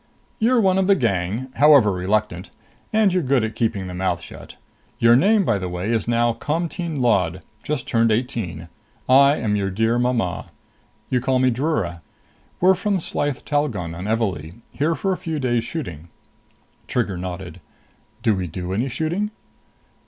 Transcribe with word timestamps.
"You're 0.39 0.59
one 0.59 0.79
of 0.79 0.87
the 0.87 0.95
gang, 0.95 1.49
however 1.57 1.91
reluctant. 1.91 2.49
And 2.91 3.13
you're 3.13 3.21
good 3.21 3.43
at 3.43 3.53
keeping 3.55 3.85
the 3.85 3.93
mouth 3.93 4.19
shut. 4.19 4.55
Your 4.97 5.15
name, 5.15 5.45
by 5.45 5.59
the 5.59 5.69
way, 5.69 5.91
is 5.91 6.07
now 6.07 6.33
Comteen 6.33 7.01
Lod, 7.01 7.43
just 7.61 7.87
turned 7.87 8.11
eighteen. 8.11 8.67
I 9.07 9.35
am 9.35 9.55
your 9.55 9.69
dear 9.69 9.99
mama. 9.99 10.49
You 11.11 11.21
call 11.21 11.37
me 11.37 11.51
Drura. 11.51 12.01
We're 12.59 12.73
from 12.73 12.97
Slyth 12.99 13.45
Talgon 13.45 13.93
on 13.93 14.05
Evalee, 14.07 14.63
here 14.71 14.95
for 14.95 15.13
a 15.13 15.17
few 15.17 15.37
days 15.37 15.63
shooting." 15.63 16.07
Trigger 16.87 17.15
nodded. 17.19 17.61
"Do 18.23 18.33
we 18.33 18.47
do 18.47 18.73
any 18.73 18.89
shooting?" 18.89 19.29